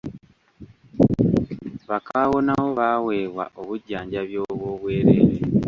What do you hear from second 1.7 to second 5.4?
Bakaawonawo baaweebwa obujjanjabi obw'obwereere.